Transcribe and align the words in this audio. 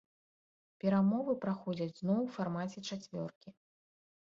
Перамовы 0.83 1.35
праходзяць 1.43 1.89
зноў 2.01 2.19
у 2.23 2.29
фармаце 2.39 2.85
чацвёркі. 2.89 3.49